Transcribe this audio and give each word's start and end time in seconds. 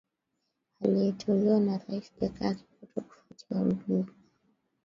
aliyeteuliwa 0.83 1.59
na 1.59 1.77
rais 1.77 2.11
jakaya 2.21 2.53
kikwete 2.53 3.01
kufwatia 3.01 3.61
wibi 3.61 4.11